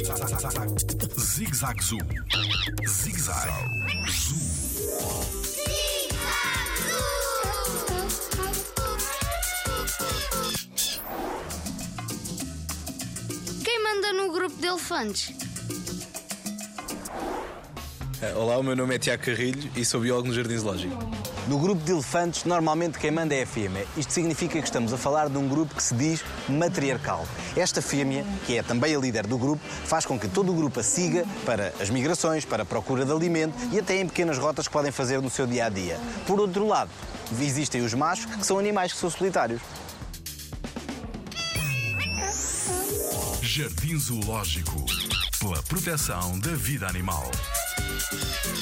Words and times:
Zig 0.00 1.54
Zag 1.54 1.82
Zoo. 1.82 1.98
Zig 2.84 3.18
Zag 3.18 3.48
Zoo. 4.06 4.36
Quem 13.62 13.82
manda 13.82 14.12
no 14.12 14.32
grupo 14.32 14.60
de 14.60 14.66
elefantes? 14.66 15.32
Eh, 18.22 18.34
Olá, 18.34 18.58
o 18.58 18.62
meu 18.62 18.76
nome 18.76 18.94
é 18.94 18.98
Tiago 18.98 19.24
Carrilho 19.24 19.70
e 19.74 19.82
sou 19.82 20.02
biólogo 20.02 20.28
no 20.28 20.34
Jardim 20.34 20.58
Zoológico. 20.58 20.94
No 21.48 21.58
grupo 21.58 21.82
de 21.82 21.90
elefantes, 21.90 22.44
normalmente 22.44 22.98
quem 22.98 23.10
manda 23.10 23.34
é 23.34 23.44
a 23.44 23.46
fêmea. 23.46 23.86
Isto 23.96 24.12
significa 24.12 24.60
que 24.60 24.64
estamos 24.66 24.92
a 24.92 24.98
falar 24.98 25.30
de 25.30 25.38
um 25.38 25.48
grupo 25.48 25.74
que 25.74 25.82
se 25.82 25.94
diz 25.94 26.22
matriarcal. 26.46 27.26
Esta 27.56 27.80
fêmea, 27.80 28.26
que 28.46 28.58
é 28.58 28.62
também 28.62 28.94
a 28.94 28.98
líder 28.98 29.26
do 29.26 29.38
grupo, 29.38 29.62
faz 29.86 30.04
com 30.04 30.18
que 30.18 30.28
todo 30.28 30.52
o 30.52 30.54
grupo 30.54 30.80
a 30.80 30.82
siga 30.82 31.24
para 31.46 31.72
as 31.80 31.88
migrações, 31.88 32.44
para 32.44 32.62
a 32.62 32.66
procura 32.66 33.06
de 33.06 33.12
alimento 33.12 33.54
e 33.72 33.78
até 33.78 33.98
em 33.98 34.06
pequenas 34.06 34.36
rotas 34.36 34.68
que 34.68 34.72
podem 34.72 34.92
fazer 34.92 35.22
no 35.22 35.30
seu 35.30 35.46
dia 35.46 35.64
a 35.64 35.68
dia. 35.70 35.98
Por 36.26 36.38
outro 36.38 36.66
lado, 36.66 36.90
existem 37.40 37.80
os 37.82 37.94
machos, 37.94 38.26
que 38.26 38.44
são 38.44 38.58
animais 38.58 38.92
que 38.92 38.98
são 38.98 39.08
solitários. 39.08 39.62
Jardim 43.40 43.98
Zoológico. 43.98 44.84
Pela 45.40 45.62
proteção 45.62 46.38
da 46.38 46.52
vida 46.52 46.86
animal. 46.86 47.30
Thank 47.98 48.54
you. 48.54 48.59